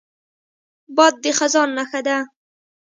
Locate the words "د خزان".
1.23-1.69